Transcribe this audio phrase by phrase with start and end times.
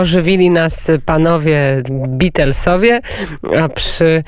[0.00, 3.00] Ożywili nas panowie Beatlesowie,
[3.60, 4.24] a przy,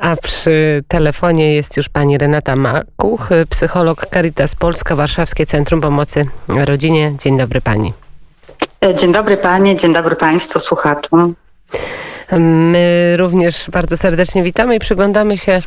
[0.00, 7.12] a przy telefonie jest już pani Renata Makuch, psycholog Caritas Polska, Warszawskie Centrum Pomocy Rodzinie.
[7.18, 7.92] Dzień dobry pani.
[8.96, 11.34] Dzień dobry panie, dzień dobry państwu słuchaczom.
[12.32, 15.60] My również bardzo serdecznie witamy i przyglądamy się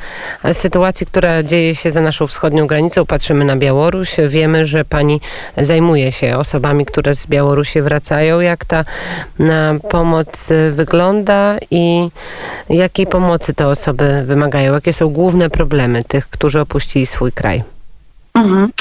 [0.53, 3.05] sytuacji, która dzieje się za naszą wschodnią granicą.
[3.05, 4.15] Patrzymy na Białoruś.
[4.27, 5.21] Wiemy, że pani
[5.57, 8.39] zajmuje się osobami, które z Białorusi wracają.
[8.39, 8.83] Jak ta
[9.89, 12.09] pomoc wygląda i
[12.69, 14.73] jakiej pomocy te osoby wymagają?
[14.73, 17.63] Jakie są główne problemy tych, którzy opuścili swój kraj?
[18.33, 18.71] Mhm.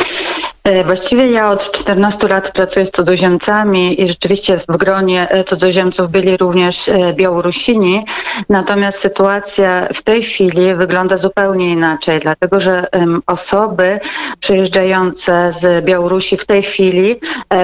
[0.68, 6.10] E, właściwie ja od 14 lat pracuję z cudzoziemcami i rzeczywiście w gronie e, cudzoziemców
[6.10, 8.04] byli również e, Białorusini.
[8.48, 12.86] Natomiast sytuacja w tej chwili wygląda zupełnie inaczej, dlatego że
[13.27, 14.00] osoby
[14.41, 17.20] przyjeżdżające z Białorusi w tej chwili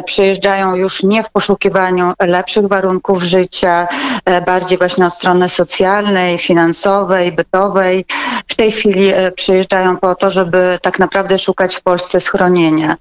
[0.06, 3.88] przyjeżdżają już nie w poszukiwaniu lepszych warunków życia,
[4.46, 8.04] bardziej właśnie od strony socjalnej, finansowej, bytowej.
[8.54, 12.96] W tej chwili przyjeżdżają po to, żeby tak naprawdę szukać w Polsce schronienia.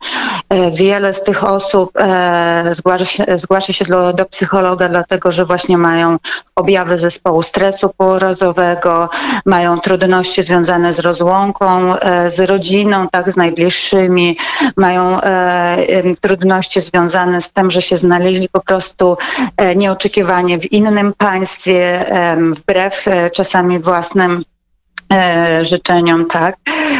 [0.49, 5.45] E, wiele z tych osób e, zgłasza się, zgłasza się do, do psychologa, dlatego że
[5.45, 6.17] właśnie mają
[6.55, 9.09] objawy zespołu stresu pourazowego,
[9.45, 14.37] mają trudności związane z rozłąką, e, z rodziną, tak, z najbliższymi,
[14.77, 15.19] mają
[16.21, 19.17] trudności związane z tym, że się znaleźli po prostu
[19.75, 22.05] nieoczekiwanie w innym państwie,
[22.53, 24.43] wbrew czasami własnym
[25.61, 26.55] życzeniom, tak.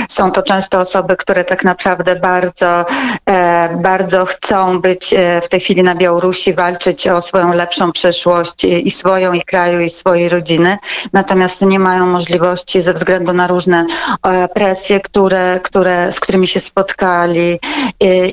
[0.10, 2.86] Są to często osoby, które tak naprawdę bardzo,
[3.26, 8.64] e, bardzo chcą być e, w tej chwili na Białorusi, walczyć o swoją lepszą przyszłość
[8.64, 10.78] i swoją, i kraju, i swojej rodziny.
[11.14, 13.86] Natomiast nie mają możliwości ze względu na różne
[14.24, 17.60] e, presje, które, które, z którymi się spotkali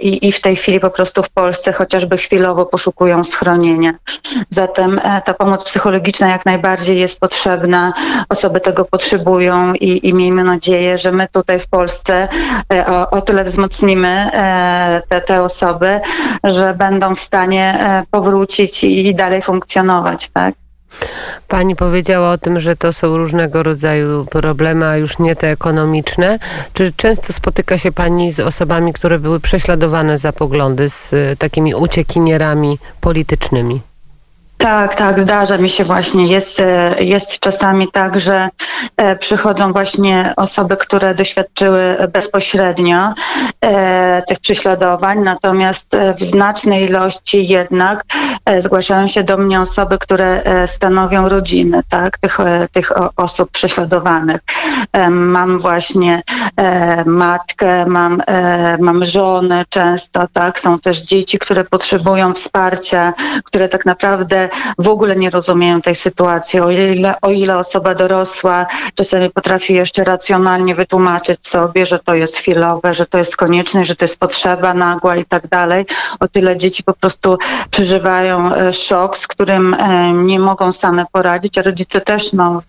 [0.01, 3.93] i, i w tej chwili po prostu w Polsce chociażby chwilowo poszukują schronienia.
[4.51, 7.93] Zatem ta pomoc psychologiczna jak najbardziej jest potrzebna.
[8.29, 12.29] Osoby tego potrzebują i, i miejmy nadzieję, że my tutaj w Polsce
[12.73, 16.01] e, o, o tyle wzmocnimy e, te, te osoby,
[16.45, 20.55] że będą w stanie e, powrócić i dalej funkcjonować, tak?
[21.49, 26.39] Pani powiedziała o tym, że to są różnego rodzaju problemy, a już nie te ekonomiczne.
[26.73, 32.79] Czy często spotyka się Pani z osobami, które były prześladowane za poglądy, z takimi uciekinierami
[33.01, 33.81] politycznymi?
[34.61, 36.27] Tak, tak, zdarza mi się właśnie.
[36.27, 38.49] Jest, e, jest czasami tak, że
[38.97, 43.15] e, przychodzą właśnie osoby, które doświadczyły bezpośrednio
[43.61, 48.05] e, tych prześladowań, natomiast w znacznej ilości jednak
[48.59, 52.39] zgłaszają się do mnie osoby, które stanowią rodziny, tak, tych,
[52.73, 54.41] tych osób prześladowanych.
[55.11, 56.23] Mam właśnie
[57.07, 58.23] matkę, mam,
[58.81, 63.13] mam żonę często, tak, są też dzieci, które potrzebują wsparcia,
[63.45, 66.61] które tak naprawdę w ogóle nie rozumieją tej sytuacji.
[66.61, 72.37] O ile, o ile osoba dorosła czasami potrafi jeszcze racjonalnie wytłumaczyć sobie, że to jest
[72.37, 75.87] chwilowe, że to jest konieczne, że to jest potrzeba nagła i tak dalej,
[76.21, 77.39] o tyle dzieci po prostu
[77.71, 82.63] przeżywają e, szok, z którym e, nie mogą same poradzić, a rodzice też, no,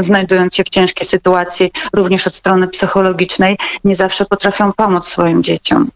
[0.00, 3.17] znajdując się w ciężkiej sytuacji, również od strony psychologicznej,
[3.84, 5.90] nie zawsze potrafią pomóc swoim dzieciom.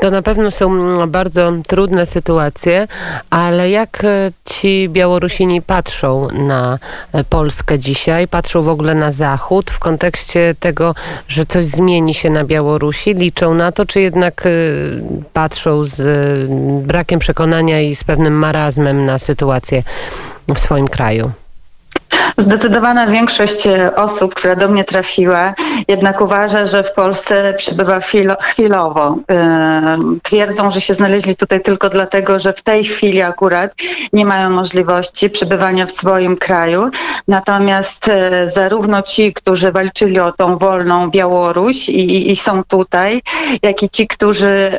[0.00, 2.88] To na pewno są mm, bardzo trudne sytuacje,
[3.30, 6.78] ale jak e, ci Białorusini patrzą na
[7.12, 10.94] e, Polskę dzisiaj, patrzą w ogóle na Zachód w kontekście tego,
[11.28, 13.14] że coś zmieni się na Białorusi?
[13.14, 14.50] Liczą na to, czy jednak e,
[15.32, 16.00] patrzą z
[16.86, 19.82] brakiem przekonania i z pewnym marazmem na sytuację
[20.54, 21.30] w swoim kraju?
[22.38, 25.54] Zdecydowana większość osób, która do mnie trafiła,
[25.88, 28.00] jednak uważa, że w Polsce przebywa
[28.40, 29.16] chwilowo.
[30.22, 33.72] Twierdzą, że się znaleźli tutaj tylko dlatego, że w tej chwili akurat
[34.12, 36.90] nie mają możliwości przebywania w swoim kraju.
[37.28, 43.22] Natomiast e, zarówno ci, którzy walczyli o tą wolną Białoruś i, i są tutaj,
[43.62, 44.78] jak i ci, którzy,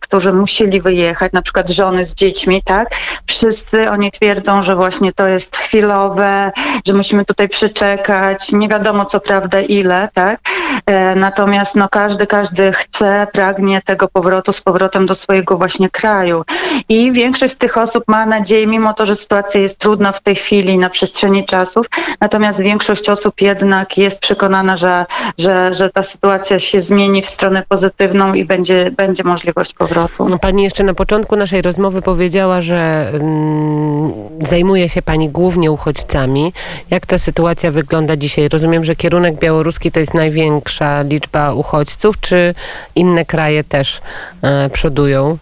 [0.00, 2.88] którzy musieli wyjechać, na przykład żony z dziećmi, tak?
[3.26, 6.52] Wszyscy oni twierdzą, że właśnie to jest chwilowe,
[6.86, 10.40] że musimy tutaj przeczekać, nie wiadomo co prawda ile, tak?
[10.86, 16.44] E, natomiast no każdy, każdy chce, pragnie tego powrotu z powrotem do swojego właśnie kraju.
[16.88, 20.34] I większość z tych osób ma nadzieję, mimo to, że sytuacja jest trudna w tej
[20.34, 21.86] chwili na przestrzeni czasów,
[22.20, 25.06] natomiast większość osób jednak jest przekonana, że,
[25.38, 30.28] że, że ta sytuacja się zmieni w stronę pozytywną i będzie, będzie możliwość powrotu.
[30.28, 34.12] No, pani jeszcze na początku naszej rozmowy powiedziała, że mm,
[34.46, 36.52] zajmuje się Pani głównie uchodźcami.
[36.90, 38.48] Jak ta sytuacja wygląda dzisiaj?
[38.48, 42.54] Rozumiem, że kierunek białoruski to jest największa liczba uchodźców, czy
[42.94, 44.00] inne kraje też
[44.42, 45.38] e, przodują?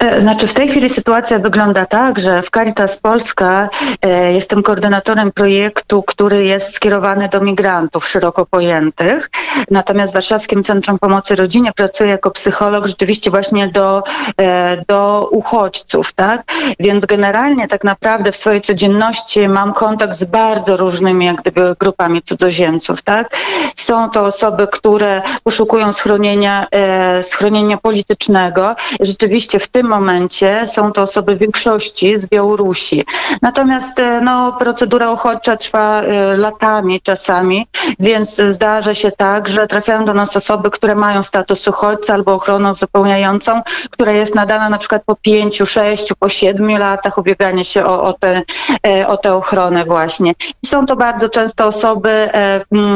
[0.00, 3.68] E, znaczy w tej chwili sytuacja wygląda tak, że w Caritas Polska
[4.02, 9.30] e, jestem koordynatorem projektu, który jest skierowany do migrantów szeroko pojętych.
[9.70, 14.02] Natomiast w Warszawskim Centrum Pomocy Rodzinie pracuję jako psycholog rzeczywiście właśnie do,
[14.40, 16.42] e, do uchodźców, tak?
[16.78, 22.22] Więc generalnie tak naprawdę w swojej codzienności mam kontakt z bardzo różnymi jak gdyby grupami
[22.22, 23.36] cudzoziemców, tak?
[23.76, 28.74] Są to osoby, które poszukują schronienia, e, schronienia politycznego.
[29.00, 33.04] Rzeczywiście w tym momencie są to osoby w większości z Białorusi.
[33.42, 37.66] Natomiast e, no, procedura uchodźcza trwa e, latami czasami,
[37.98, 42.70] więc zdarza się tak, że trafiają do nas osoby, które mają status uchodźcy albo ochronę
[42.72, 48.02] uzupełniającą, która jest nadana na przykład po pięciu, sześciu, po siedmiu latach ubiegania się o,
[48.02, 48.42] o, tę,
[48.86, 50.34] e, o tę ochronę właśnie.
[50.62, 52.28] I są to bardzo często osoby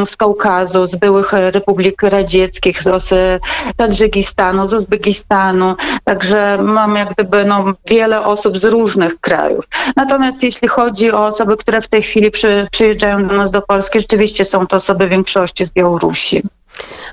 [0.04, 3.40] z Kaukazu, z byłych republik radzieckich, z
[3.76, 9.64] Tadżykistanu, z Uzbekistanu, także mam jak gdyby no, wiele osób z różnych krajów.
[9.96, 14.00] Natomiast jeśli chodzi o osoby, które w tej chwili przy, przyjeżdżają do nas do Polski,
[14.00, 16.42] rzeczywiście są to osoby w większości z Białorusi.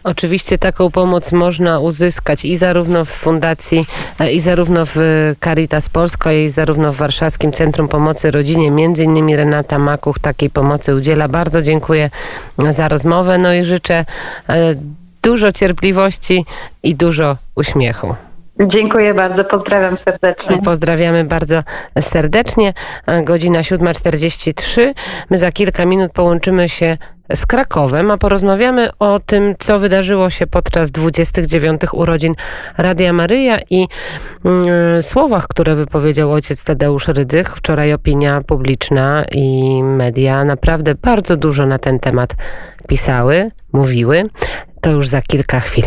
[0.03, 3.85] Oczywiście taką pomoc można uzyskać i zarówno w Fundacji,
[4.19, 4.95] e, i zarówno w
[5.43, 8.71] Caritas Polska, i zarówno w Warszawskim Centrum Pomocy Rodzinie.
[8.71, 11.27] Między innymi Renata Makuch takiej pomocy udziela.
[11.27, 12.09] Bardzo dziękuję
[12.69, 13.37] za rozmowę.
[13.37, 14.05] No i życzę
[14.49, 14.75] e,
[15.21, 16.45] dużo cierpliwości
[16.83, 18.15] i dużo uśmiechu.
[18.67, 20.61] Dziękuję bardzo, pozdrawiam serdecznie.
[20.61, 21.63] Pozdrawiamy bardzo
[22.01, 22.73] serdecznie.
[23.23, 24.93] Godzina 7.43.
[25.29, 26.97] My za kilka minut połączymy się
[27.35, 31.81] z Krakowem, a porozmawiamy o tym, co wydarzyło się podczas 29.
[31.93, 32.35] urodzin
[32.77, 33.87] Radia Maryja i
[34.45, 37.55] mm, słowach, które wypowiedział ojciec Tadeusz Rydych.
[37.55, 42.35] Wczoraj opinia publiczna i media naprawdę bardzo dużo na ten temat
[42.87, 44.23] pisały, mówiły.
[44.81, 45.85] To już za kilka chwil.